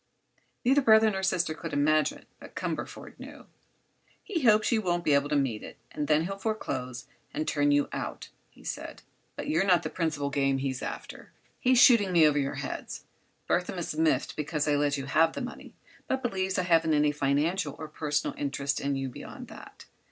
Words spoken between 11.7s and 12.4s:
shooting me over